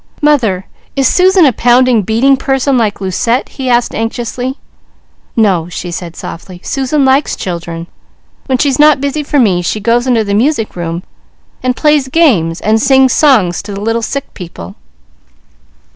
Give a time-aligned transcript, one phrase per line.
[0.23, 4.57] "Mother, is Susan a pounding, beating person like Lucette?" he asked anxiously.
[5.35, 6.59] "No," she said softly.
[6.63, 7.85] "Susan likes children.
[8.47, 11.03] When she's not busy for me, she goes into the music room
[11.61, 14.73] and plays games, and sings songs to little sick people."